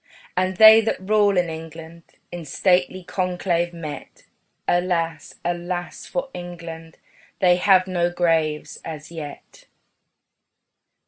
[0.35, 2.01] And they that rule in England,
[2.31, 4.25] In stately conclave met,
[4.67, 6.97] Alas, alas for England
[7.37, 9.67] They have no graves as yet.